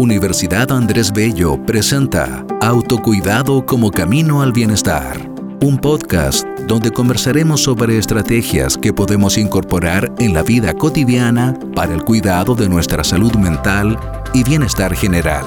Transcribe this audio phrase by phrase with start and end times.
[0.00, 5.30] Universidad Andrés Bello presenta Autocuidado como Camino al Bienestar,
[5.60, 12.02] un podcast donde conversaremos sobre estrategias que podemos incorporar en la vida cotidiana para el
[12.02, 13.98] cuidado de nuestra salud mental
[14.32, 15.44] y bienestar general.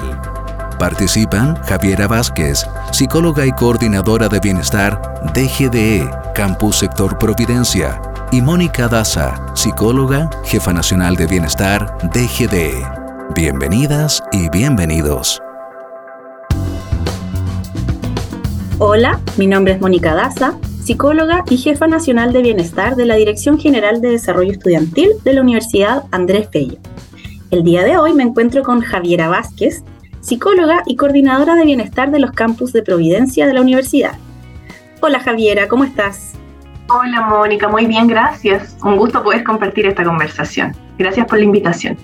[0.78, 5.02] Participan Javiera Vázquez, psicóloga y coordinadora de bienestar
[5.34, 8.00] DGDE, Campus Sector Providencia,
[8.30, 13.03] y Mónica Daza, psicóloga, jefa nacional de bienestar DGDE.
[13.32, 15.42] Bienvenidas y bienvenidos.
[18.78, 23.58] Hola, mi nombre es Mónica Daza, psicóloga y jefa nacional de bienestar de la Dirección
[23.58, 26.76] General de Desarrollo Estudiantil de la Universidad Andrés Bello.
[27.50, 29.82] El día de hoy me encuentro con Javiera Vázquez,
[30.20, 34.12] psicóloga y coordinadora de bienestar de los campus de Providencia de la universidad.
[35.00, 36.34] Hola Javiera, ¿cómo estás?
[36.88, 38.76] Hola Mónica, muy bien, gracias.
[38.84, 40.76] Un gusto poder compartir esta conversación.
[40.98, 41.96] Gracias por la invitación.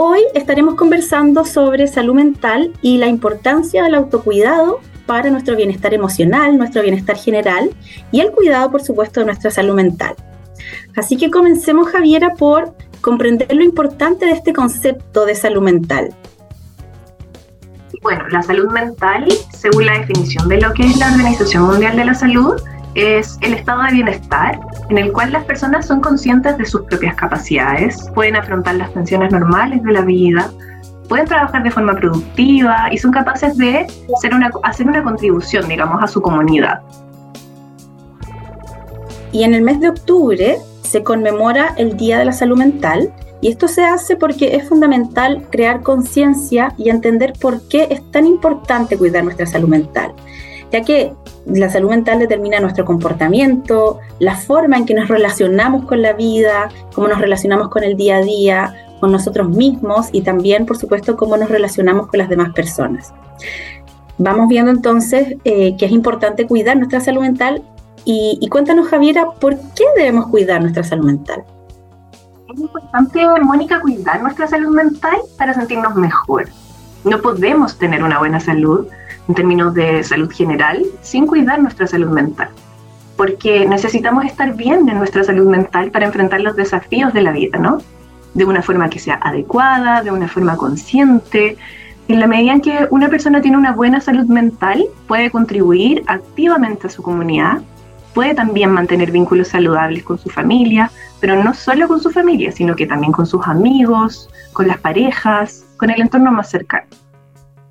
[0.00, 6.56] Hoy estaremos conversando sobre salud mental y la importancia del autocuidado para nuestro bienestar emocional,
[6.56, 7.70] nuestro bienestar general
[8.12, 10.14] y el cuidado, por supuesto, de nuestra salud mental.
[10.94, 16.14] Así que comencemos, Javiera, por comprender lo importante de este concepto de salud mental.
[18.00, 22.04] Bueno, la salud mental, según la definición de lo que es la Organización Mundial de
[22.04, 22.54] la Salud,
[22.98, 27.14] es el estado de bienestar en el cual las personas son conscientes de sus propias
[27.14, 30.50] capacidades, pueden afrontar las tensiones normales de la vida,
[31.08, 36.02] pueden trabajar de forma productiva y son capaces de hacer una, hacer una contribución, digamos,
[36.02, 36.80] a su comunidad.
[39.32, 43.48] Y en el mes de octubre se conmemora el Día de la Salud Mental y
[43.48, 48.98] esto se hace porque es fundamental crear conciencia y entender por qué es tan importante
[48.98, 50.12] cuidar nuestra salud mental,
[50.70, 51.12] ya que
[51.46, 56.68] la salud mental determina nuestro comportamiento, la forma en que nos relacionamos con la vida,
[56.94, 61.16] cómo nos relacionamos con el día a día, con nosotros mismos y también, por supuesto,
[61.16, 63.12] cómo nos relacionamos con las demás personas.
[64.18, 67.62] Vamos viendo entonces eh, que es importante cuidar nuestra salud mental
[68.04, 71.44] y, y cuéntanos, Javiera, ¿por qué debemos cuidar nuestra salud mental?
[72.52, 76.48] Es importante, Mónica, cuidar nuestra salud mental para sentirnos mejor.
[77.04, 78.88] No podemos tener una buena salud
[79.28, 82.48] en términos de salud general sin cuidar nuestra salud mental,
[83.16, 87.58] porque necesitamos estar bien en nuestra salud mental para enfrentar los desafíos de la vida,
[87.58, 87.78] ¿no?
[88.34, 91.56] De una forma que sea adecuada, de una forma consciente.
[92.08, 96.86] En la medida en que una persona tiene una buena salud mental, puede contribuir activamente
[96.86, 97.60] a su comunidad,
[98.14, 100.90] puede también mantener vínculos saludables con su familia,
[101.20, 105.64] pero no solo con su familia, sino que también con sus amigos, con las parejas,
[105.76, 106.86] con el entorno más cercano.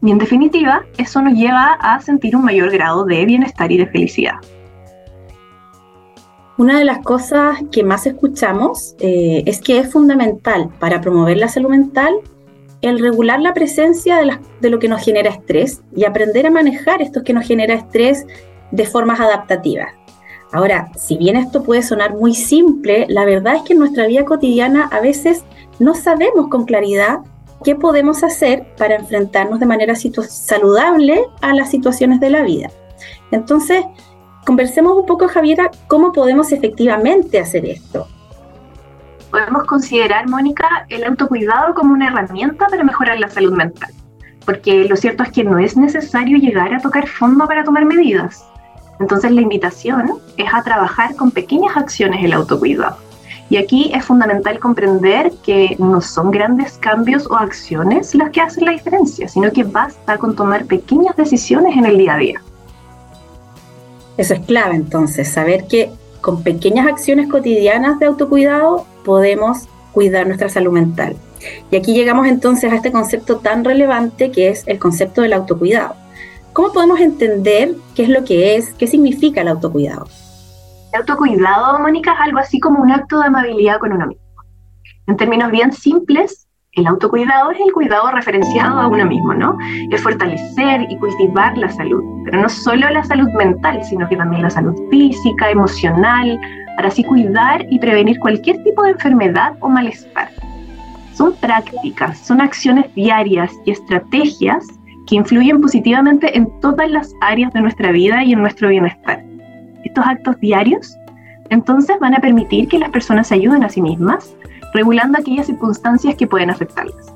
[0.02, 3.88] Y en definitiva, eso nos lleva a sentir un mayor grado de bienestar y de
[3.88, 4.36] felicidad.
[6.58, 11.48] Una de las cosas que más escuchamos eh, es que es fundamental para promover la
[11.48, 12.16] salud mental
[12.82, 17.02] el regular la presencia de, de, lo que nos genera estrés y aprender a manejar
[17.02, 18.26] esto que nos genera estrés
[18.72, 19.90] de formas adaptativas.
[20.52, 24.26] Ahora, si bien esto puede sonar muy simple, la verdad es que en nuestra vida
[24.26, 25.44] cotidiana a veces
[25.80, 27.20] no sabemos con claridad
[27.64, 32.70] qué podemos hacer para enfrentarnos de manera saludable a las situaciones de la vida.
[33.32, 33.84] Entonces,
[34.46, 38.08] conversemos un poco, Javiera, cómo podemos efectivamente hacer esto.
[39.32, 43.92] Podemos considerar, Mónica, el autocuidado como una herramienta para mejorar la salud mental,
[44.46, 48.48] porque lo cierto es que no es necesario llegar a tocar fondo para tomar medidas.
[49.00, 53.07] Entonces la invitación es a trabajar con pequeñas acciones el autocuidado.
[53.50, 58.66] Y aquí es fundamental comprender que no son grandes cambios o acciones las que hacen
[58.66, 62.42] la diferencia, sino que basta con tomar pequeñas decisiones en el día a día.
[64.18, 65.92] Eso es clave entonces, saber que
[66.22, 71.16] con pequeñas acciones cotidianas de autocuidado podemos cuidar nuestra salud mental.
[71.72, 75.96] Y aquí llegamos entonces a este concepto tan relevante que es el concepto del autocuidado.
[76.52, 80.08] ¿Cómo podemos entender qué es lo que es, qué significa el autocuidado?
[80.94, 84.24] El autocuidado, Mónica, es algo así como un acto de amabilidad con uno mismo.
[85.08, 89.58] En términos bien simples, el autocuidado es el cuidado referenciado a uno mismo, ¿no?
[89.92, 94.44] Es fortalecer y cultivar la salud, pero no solo la salud mental, sino que también
[94.44, 96.40] la salud física, emocional,
[96.78, 100.30] para así cuidar y prevenir cualquier tipo de enfermedad o malestar.
[101.14, 104.66] Son prácticas, son acciones diarias y estrategias
[105.08, 109.27] que influyen positivamente en todas las áreas de nuestra vida y en nuestro bienestar
[109.88, 110.98] estos actos diarios,
[111.50, 114.34] entonces van a permitir que las personas se ayuden a sí mismas,
[114.74, 117.14] regulando aquellas circunstancias que pueden afectarlas.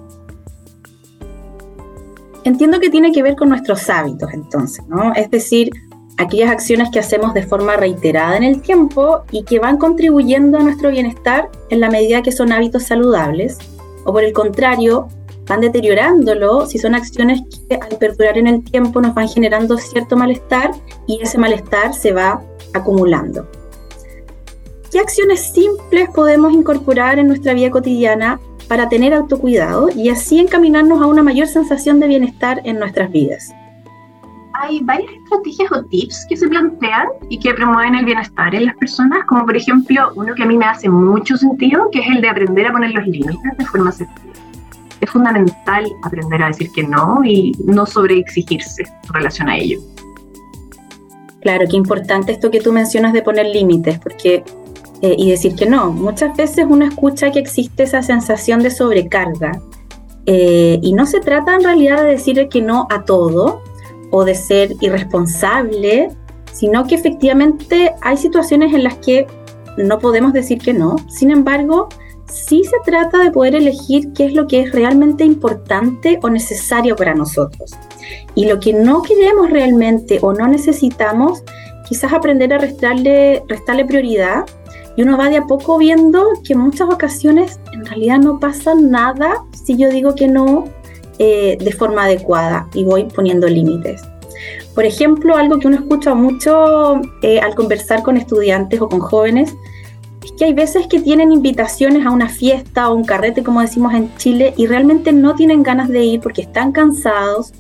[2.43, 5.13] Entiendo que tiene que ver con nuestros hábitos, entonces, ¿no?
[5.13, 5.69] Es decir,
[6.17, 10.63] aquellas acciones que hacemos de forma reiterada en el tiempo y que van contribuyendo a
[10.63, 13.57] nuestro bienestar en la medida que son hábitos saludables,
[14.05, 15.07] o por el contrario,
[15.51, 20.15] van deteriorándolo, si son acciones que al perdurar en el tiempo nos van generando cierto
[20.15, 20.71] malestar
[21.07, 22.41] y ese malestar se va
[22.73, 23.45] acumulando.
[24.89, 28.39] ¿Qué acciones simples podemos incorporar en nuestra vida cotidiana
[28.69, 33.53] para tener autocuidado y así encaminarnos a una mayor sensación de bienestar en nuestras vidas?
[34.53, 38.75] hay varias estrategias o tips que se plantean y que promueven el bienestar en las
[38.75, 42.21] personas, como por ejemplo uno que a mí me hace mucho sentido, que es el
[42.21, 44.50] de aprender a poner los límites de forma asertiva.
[45.01, 49.79] Es fundamental aprender a decir que no y no sobreexigirse en relación a ello.
[51.41, 54.43] Claro, qué importante esto que tú mencionas de poner límites, porque
[55.01, 55.91] eh, y decir que no.
[55.91, 59.59] Muchas veces uno escucha que existe esa sensación de sobrecarga
[60.27, 63.63] eh, y no se trata en realidad de decir que no a todo,
[64.11, 66.09] o de ser irresponsable,
[66.53, 69.25] sino que efectivamente hay situaciones en las que
[69.77, 70.97] no podemos decir que no.
[71.09, 71.89] Sin embargo,
[72.31, 76.95] sí se trata de poder elegir qué es lo que es realmente importante o necesario
[76.95, 77.71] para nosotros.
[78.35, 81.43] Y lo que no queremos realmente o no necesitamos,
[81.87, 84.45] quizás aprender a restarle, restarle prioridad.
[84.95, 88.75] Y uno va de a poco viendo que en muchas ocasiones en realidad no pasa
[88.75, 90.65] nada si yo digo que no
[91.19, 94.01] eh, de forma adecuada y voy poniendo límites.
[94.73, 99.55] Por ejemplo, algo que uno escucha mucho eh, al conversar con estudiantes o con jóvenes
[100.23, 103.93] es que hay veces que tienen invitaciones a una fiesta o un carrete, como decimos
[103.93, 107.53] en Chile, y realmente no tienen ganas de ir porque están cansados,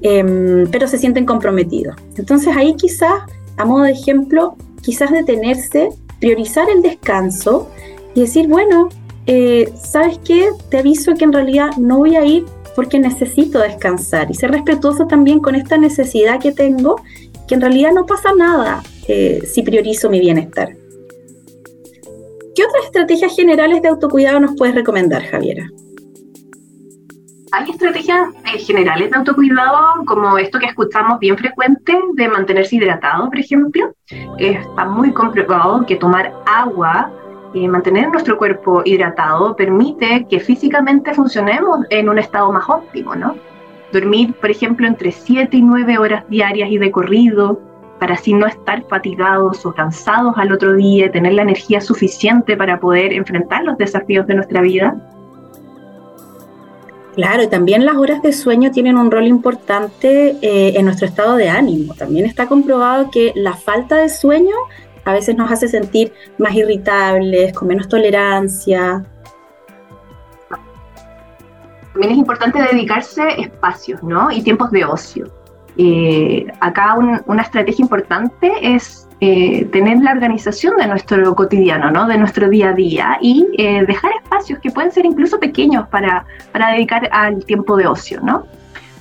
[0.00, 1.96] em, pero se sienten comprometidos.
[2.16, 3.22] Entonces ahí quizás,
[3.56, 7.68] a modo de ejemplo, quizás detenerse, priorizar el descanso
[8.14, 8.88] y decir, bueno,
[9.26, 10.48] eh, ¿sabes qué?
[10.70, 12.44] Te aviso que en realidad no voy a ir
[12.74, 17.00] porque necesito descansar y ser respetuoso también con esta necesidad que tengo,
[17.46, 20.81] que en realidad no pasa nada eh, si priorizo mi bienestar.
[22.54, 25.68] ¿Qué otras estrategias generales de autocuidado nos puedes recomendar, Javiera?
[27.52, 33.28] Hay estrategias eh, generales de autocuidado, como esto que escuchamos bien frecuente, de mantenerse hidratado,
[33.28, 33.94] por ejemplo.
[34.38, 37.12] está muy comprobado que tomar agua
[37.60, 43.36] mantener nuestro cuerpo hidratado permite que físicamente funcionemos en un estado más óptimo, ¿no?
[43.92, 47.60] Dormir, por ejemplo, entre 7 y 9 horas diarias y de corrido,
[48.02, 52.80] para así no estar fatigados o cansados al otro día, tener la energía suficiente para
[52.80, 54.96] poder enfrentar los desafíos de nuestra vida.
[57.14, 61.36] Claro, y también las horas de sueño tienen un rol importante eh, en nuestro estado
[61.36, 61.94] de ánimo.
[61.94, 64.56] También está comprobado que la falta de sueño
[65.04, 69.04] a veces nos hace sentir más irritables, con menos tolerancia.
[71.92, 74.28] También es importante dedicarse espacios ¿no?
[74.32, 75.41] y tiempos de ocio.
[75.76, 82.08] Eh, acá una estrategia importante es eh, tener la organización de nuestro cotidiano, ¿no?
[82.08, 86.26] de nuestro día a día y eh, dejar espacios que pueden ser incluso pequeños para,
[86.50, 88.20] para dedicar al tiempo de ocio.
[88.20, 88.46] ¿no?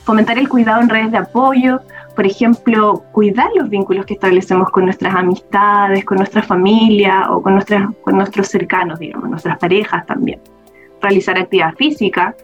[0.04, 1.82] Fomentar el cuidado en redes de apoyo,
[2.16, 7.56] por ejemplo, cuidar los vínculos que establecemos con nuestras amistades, con nuestra familia o con,
[7.56, 10.40] nuestras, con nuestros cercanos, digamos, nuestras parejas también.
[11.02, 12.36] Realizar actividad física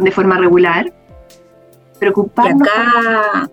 [0.00, 0.92] de forma regular.
[1.98, 2.66] Preocuparnos.
[2.66, 3.50] Y acá,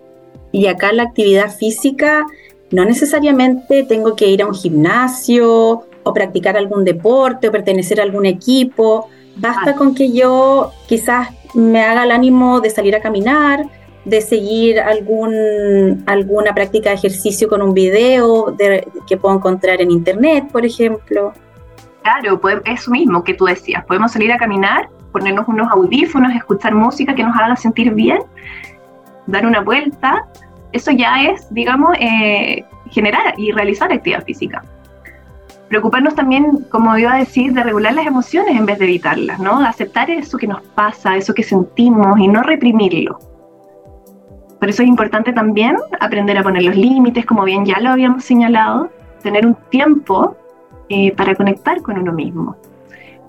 [0.52, 2.26] y acá la actividad física
[2.70, 8.04] no necesariamente tengo que ir a un gimnasio o practicar algún deporte o pertenecer a
[8.04, 9.08] algún equipo.
[9.36, 13.66] Basta con que yo quizás me haga el ánimo de salir a caminar,
[14.04, 18.56] de seguir algún, alguna práctica de ejercicio con un video
[19.06, 21.32] que puedo encontrar en internet, por ejemplo.
[22.02, 27.14] Claro, eso mismo que tú decías, podemos salir a caminar, ponernos unos audífonos, escuchar música
[27.14, 28.18] que nos haga sentir bien,
[29.26, 30.26] dar una vuelta,
[30.72, 34.62] eso ya es, digamos, eh, generar y realizar actividad física.
[35.70, 39.58] Preocuparnos también, como iba a decir, de regular las emociones en vez de evitarlas, ¿no?
[39.60, 43.18] aceptar eso que nos pasa, eso que sentimos y no reprimirlo.
[44.60, 48.22] Por eso es importante también aprender a poner los límites, como bien ya lo habíamos
[48.22, 48.90] señalado,
[49.22, 50.36] tener un tiempo
[50.90, 52.56] eh, para conectar con uno mismo,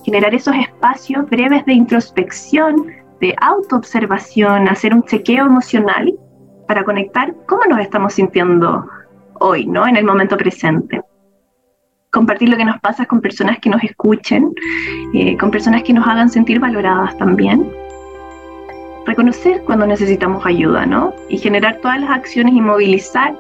[0.08, 2.88] generar esos espacios breves de introspección,
[3.20, 6.14] de autoobservación, hacer un chequeo emocional
[6.66, 8.88] para conectar cómo nos estamos sintiendo
[9.42, 9.86] hoy, ¿no?
[9.86, 11.02] En el momento presente.
[12.10, 14.54] Compartir lo que nos pasa con personas que nos escuchen,
[15.14, 17.70] eh, con personas que nos hagan sentir valoradas también
[19.06, 21.14] reconocer cuando necesitamos ayuda, ¿no?
[21.28, 23.36] Y generar todas las acciones y movilizar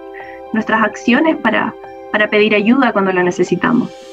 [0.52, 1.74] nuestras acciones para,
[2.12, 4.07] para pedir ayuda cuando la necesitamos.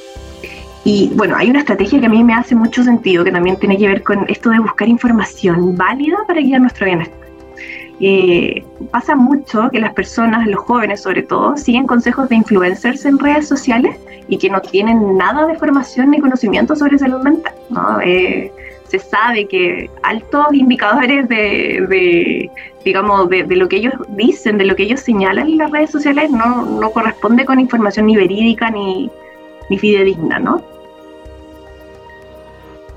[0.84, 3.78] Y bueno, hay una estrategia que a mí me hace mucho sentido, que también tiene
[3.78, 7.24] que ver con esto de buscar información válida para guiar nuestro bienestar.
[8.00, 13.18] Eh, pasa mucho que las personas, los jóvenes sobre todo, siguen consejos de influencers en
[13.18, 13.96] redes sociales
[14.28, 17.54] y que no tienen nada de formación ni conocimiento sobre salud mental.
[17.70, 18.00] ¿no?
[18.02, 18.52] Eh,
[18.88, 22.50] se sabe que altos indicadores de,
[22.84, 26.30] digamos, de, lo que ellos dicen, de lo que ellos señalan en las redes sociales,
[26.30, 29.10] no, no corresponde con información ni verídica ni,
[29.70, 30.73] ni fidedigna, ¿no?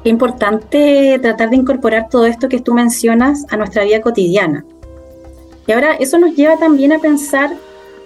[0.03, 4.65] Es importante tratar de incorporar todo esto que tú mencionas a nuestra vida cotidiana.
[5.65, 7.51] Y ahora eso nos lleva también a pensar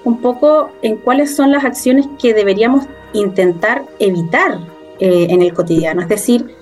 [0.04, 4.60] un poco en cuáles son las acciones que deberíamos intentar evitar
[5.00, 6.56] eh, en el cotidiano, es decir,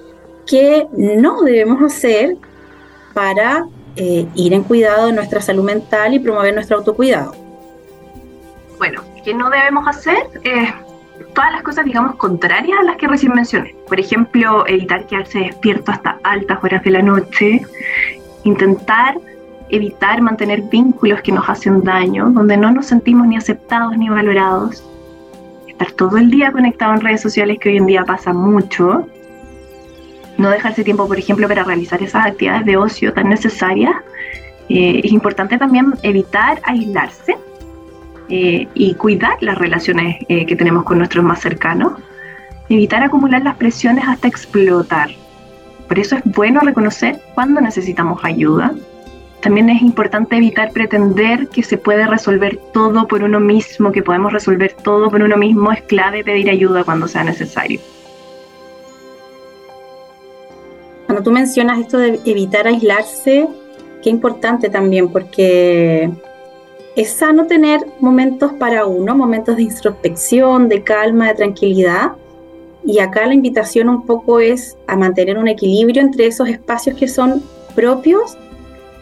[0.45, 2.37] qué no debemos hacer
[3.13, 7.33] para eh, ir en cuidado de nuestra salud mental y promover nuestro autocuidado.
[8.77, 10.17] Bueno, ¿qué no debemos hacer?
[10.43, 10.73] Eh,
[11.33, 13.75] todas las cosas, digamos, contrarias a las que recién mencioné.
[13.87, 17.61] Por ejemplo, evitar quedarse despierto hasta altas horas de la noche,
[18.43, 19.15] intentar
[19.69, 24.83] evitar mantener vínculos que nos hacen daño, donde no nos sentimos ni aceptados ni valorados,
[25.67, 29.07] estar todo el día conectado en redes sociales, que hoy en día pasa mucho,
[30.37, 33.93] no dejarse tiempo, por ejemplo, para realizar esas actividades de ocio tan necesarias.
[34.69, 37.35] Eh, es importante también evitar aislarse
[38.29, 41.93] eh, y cuidar las relaciones eh, que tenemos con nuestros más cercanos,
[42.69, 45.09] evitar acumular las presiones hasta explotar.
[45.87, 48.75] Por eso es bueno reconocer cuándo necesitamos ayuda.
[49.41, 54.31] También es importante evitar pretender que se puede resolver todo por uno mismo, que podemos
[54.31, 55.71] resolver todo por uno mismo.
[55.71, 57.79] Es clave pedir ayuda cuando sea necesario.
[61.07, 63.47] Cuando tú mencionas esto de evitar aislarse,
[64.03, 66.11] qué importante también, porque
[66.95, 72.13] es sano tener momentos para uno, momentos de introspección, de calma, de tranquilidad.
[72.85, 77.07] Y acá la invitación un poco es a mantener un equilibrio entre esos espacios que
[77.07, 77.43] son
[77.75, 78.37] propios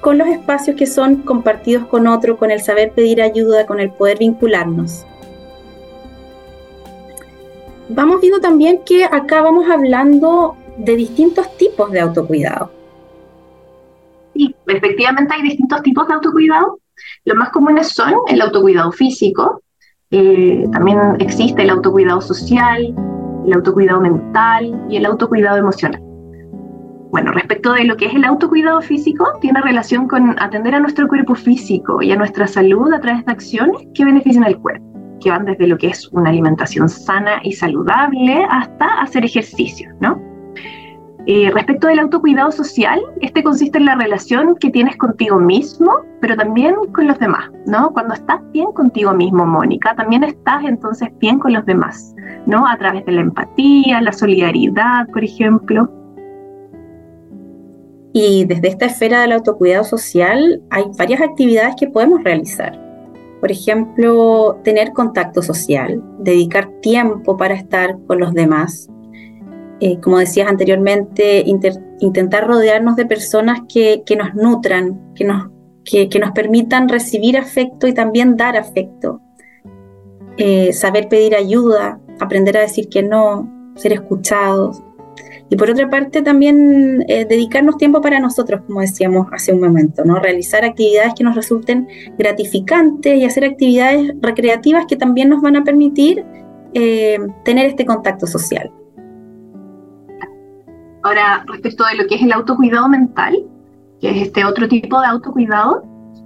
[0.02, 3.92] con los espacios que son compartidos con otro, con el saber pedir ayuda, con el
[3.92, 5.06] poder vincularnos.
[7.90, 12.70] Vamos viendo también que acá vamos hablando de distintos tipos de autocuidado.
[14.36, 16.80] Sí, efectivamente hay distintos tipos de autocuidado
[17.26, 19.62] los más comunes son el autocuidado físico,
[20.12, 22.96] eh, también existe el autocuidado social,
[23.46, 26.02] el autocuidado mental y el autocuidado emocional.
[27.12, 31.08] Bueno, respecto de lo que es el autocuidado físico, tiene relación con atender a nuestro
[31.08, 34.86] cuerpo físico y a nuestra salud a través de acciones que benefician al cuerpo,
[35.22, 40.22] que van desde lo que es una alimentación sana y saludable hasta hacer ejercicio, ¿no?
[41.30, 45.92] Eh, respecto del autocuidado social, este consiste en la relación que tienes contigo mismo,
[46.22, 47.92] pero también con los demás, ¿no?
[47.92, 52.16] Cuando estás bien contigo mismo, Mónica, también estás entonces bien con los demás,
[52.46, 52.66] ¿no?
[52.66, 55.92] A través de la empatía, la solidaridad, por ejemplo.
[58.14, 62.82] Y desde esta esfera del autocuidado social hay varias actividades que podemos realizar.
[63.42, 68.90] Por ejemplo, tener contacto social, dedicar tiempo para estar con los demás,
[69.80, 71.44] eh, como decías anteriormente,
[72.00, 75.50] intentar rodearnos de personas que, nos nutran, que nos,
[75.84, 79.22] que, nos permitan recibir afecto y también dar afecto.
[80.38, 84.82] Eh, saber pedir ayuda, aprender a decir que no, ser escuchados.
[85.50, 90.04] Y por otra parte, también eh, dedicarnos tiempo para nosotros, como decíamos hace un momento,
[90.06, 90.20] ¿no?
[90.20, 95.64] Realizar actividades que nos resulten gratificantes y hacer actividades recreativas que también nos van a
[95.64, 96.26] permitir
[97.44, 98.72] tener este contacto social.
[101.08, 103.34] Ahora, respecto de lo que es el autocuidado mental,
[104.02, 105.82] que es este otro tipo de autocuidado,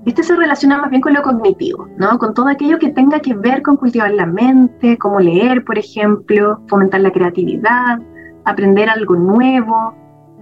[0.08, 2.18] este se relaciona más bien con lo cognitivo, ¿no?
[2.18, 6.64] Con todo aquello que tenga que ver con cultivar la mente, como leer, por ejemplo,
[6.68, 8.00] fomentar la creatividad,
[8.46, 9.94] aprender algo nuevo,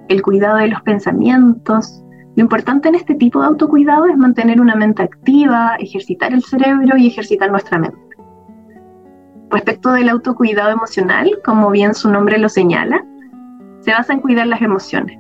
[0.08, 2.02] el cuidado de los pensamientos.
[2.38, 6.96] Lo importante en este tipo de autocuidado es mantener una mente activa, ejercitar el cerebro
[6.96, 8.00] y ejercitar nuestra mente.
[9.50, 13.04] Respecto del autocuidado emocional, como bien su nombre lo señala,
[13.82, 15.18] se basa en cuidar las emociones,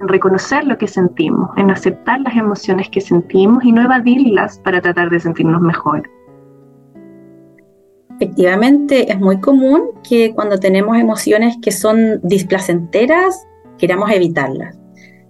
[0.00, 4.80] en reconocer lo que sentimos, en aceptar las emociones que sentimos y no evadirlas para
[4.80, 6.08] tratar de sentirnos mejor.
[8.18, 13.46] Efectivamente, es muy común que cuando tenemos emociones que son displacenteras,
[13.78, 14.78] queramos evitarlas.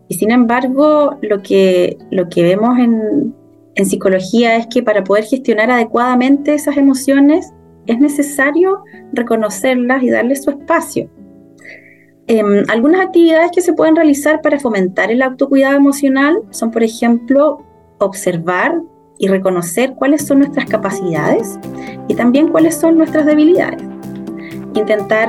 [0.08, 3.34] Y sin embargo, lo que, lo que vemos en,
[3.74, 7.52] en psicología es que para poder gestionar adecuadamente esas emociones
[7.86, 11.10] es necesario reconocerlas y darles su espacio.
[12.28, 17.62] Em, algunas actividades que se pueden realizar para fomentar el autocuidado emocional son, por ejemplo,
[17.98, 18.80] observar
[19.18, 21.58] y reconocer cuáles son nuestras capacidades
[22.08, 23.80] y también cuáles son nuestras debilidades.
[24.74, 25.28] Intentar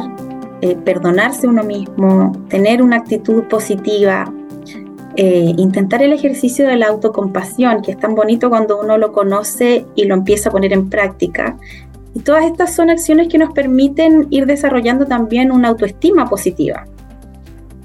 [0.62, 4.34] eh, perdonarse uno mismo, tener una actitud positiva,
[5.16, 9.86] eh, intentar el ejercicio de la autocompasión, que es tan bonito cuando uno lo conoce
[9.96, 11.58] y lo empieza a poner en práctica,
[12.18, 16.84] y todas estas son acciones que nos permiten ir desarrollando también una autoestima positiva.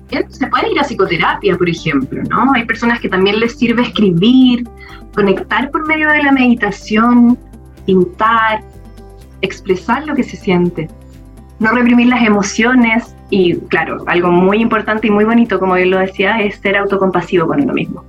[0.08, 2.50] se puede ir a psicoterapia, por ejemplo, ¿no?
[2.54, 4.66] Hay personas que también les sirve escribir,
[5.14, 7.38] conectar por medio de la meditación,
[7.84, 8.64] pintar,
[9.42, 10.88] expresar lo que se siente,
[11.58, 15.98] no reprimir las emociones y, claro, algo muy importante y muy bonito, como él lo
[15.98, 18.02] decía, es ser autocompasivo con uno mismo.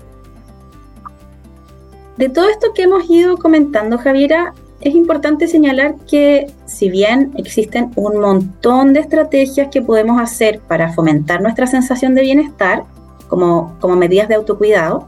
[2.16, 4.54] De todo esto que hemos ido comentando, Javiera,
[4.84, 10.92] es importante señalar que si bien existen un montón de estrategias que podemos hacer para
[10.92, 12.84] fomentar nuestra sensación de bienestar,
[13.30, 15.08] como, como medidas de autocuidado,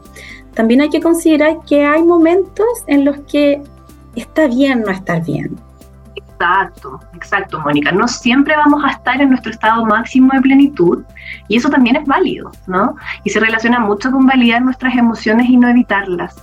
[0.54, 3.62] también hay que considerar que hay momentos en los que
[4.14, 5.54] está bien no estar bien.
[6.14, 7.92] Exacto, exacto, Mónica.
[7.92, 11.04] No siempre vamos a estar en nuestro estado máximo de plenitud
[11.48, 12.96] y eso también es válido, ¿no?
[13.24, 16.34] Y se relaciona mucho con validar nuestras emociones y no evitarlas.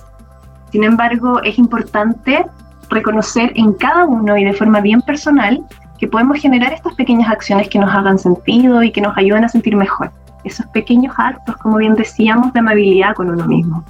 [0.70, 2.44] Sin embargo, es importante
[2.90, 5.64] reconocer en cada uno y de forma bien personal
[5.98, 9.48] que podemos generar estas pequeñas acciones que nos hagan sentido y que nos ayuden a
[9.48, 10.10] sentir mejor.
[10.44, 13.84] Esos pequeños actos, como bien decíamos, de amabilidad con uno mismo.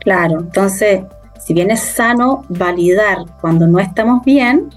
[0.00, 1.02] Claro, entonces,
[1.38, 4.70] si bien es sano validar cuando no estamos bien,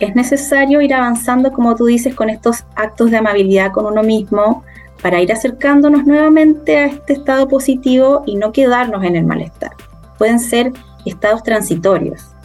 [0.00, 4.62] es necesario ir avanzando, como tú dices, con estos actos de amabilidad con uno mismo
[5.02, 9.72] para ir acercándonos nuevamente a este estado positivo y no quedarnos en el malestar.
[10.18, 10.72] Pueden ser
[11.06, 12.36] estados transitorios.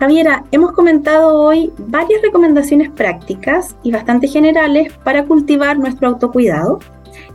[0.00, 6.78] Javiera, hemos comentado hoy varias recomendaciones prácticas y bastante generales para cultivar nuestro autocuidado.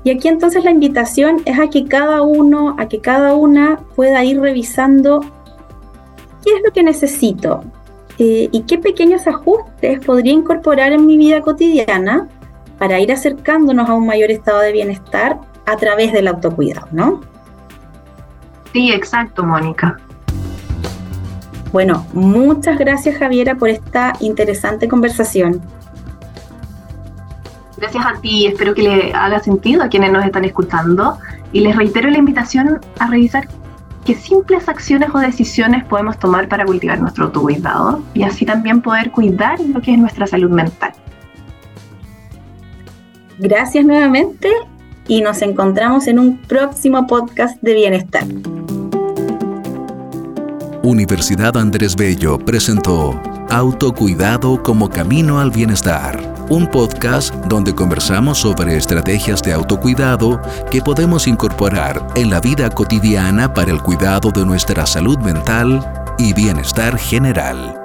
[0.03, 4.23] Y aquí entonces la invitación es a que cada uno, a que cada una pueda
[4.23, 5.19] ir revisando
[6.43, 7.63] qué es lo que necesito
[8.17, 12.27] eh, y qué pequeños ajustes podría incorporar en mi vida cotidiana
[12.79, 17.21] para ir acercándonos a un mayor estado de bienestar a través del autocuidado, ¿no?
[18.75, 19.97] Sí, exacto, Mónica.
[21.71, 25.61] Bueno, muchas gracias Javiera por esta interesante conversación.
[27.77, 31.17] Gracias a ti, espero que le haga sentido a quienes nos están escuchando
[31.53, 33.47] y les reitero la invitación a revisar
[34.03, 39.09] qué simples acciones o decisiones podemos tomar para cultivar nuestro autocuidado y así también poder
[39.11, 40.91] cuidar lo que es nuestra salud mental.
[43.39, 44.51] Gracias nuevamente
[45.07, 48.25] y nos encontramos en un próximo podcast de bienestar.
[50.85, 53.19] Universidad Andrés Bello presentó
[53.49, 61.25] Autocuidado como Camino al Bienestar, un podcast donde conversamos sobre estrategias de autocuidado que podemos
[61.27, 65.83] incorporar en la vida cotidiana para el cuidado de nuestra salud mental
[66.19, 67.84] y bienestar general.